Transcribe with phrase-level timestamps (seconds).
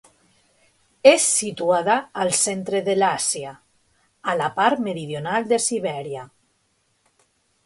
[1.09, 3.53] És situada al centre de l'Àsia,
[4.33, 6.27] a la part meridional de Sibèria.